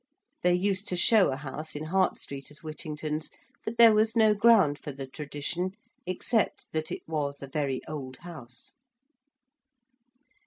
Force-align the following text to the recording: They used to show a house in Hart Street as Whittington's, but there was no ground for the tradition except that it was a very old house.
They 0.41 0.55
used 0.55 0.87
to 0.87 0.95
show 0.97 1.29
a 1.29 1.35
house 1.35 1.75
in 1.75 1.83
Hart 1.85 2.17
Street 2.17 2.49
as 2.49 2.61
Whittington's, 2.63 3.29
but 3.63 3.77
there 3.77 3.93
was 3.93 4.15
no 4.15 4.33
ground 4.33 4.79
for 4.79 4.91
the 4.91 5.05
tradition 5.05 5.73
except 6.07 6.65
that 6.71 6.91
it 6.91 7.03
was 7.07 7.43
a 7.43 7.47
very 7.47 7.81
old 7.87 8.17
house. 8.17 8.73